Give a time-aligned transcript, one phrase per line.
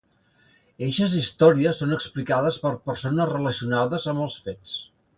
[0.87, 4.79] Eixes històries són explicades per persones relacionades amb els fets.